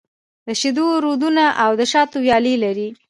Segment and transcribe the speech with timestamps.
[0.47, 2.89] د شېدو رودونه او د شاتو ويالې لري.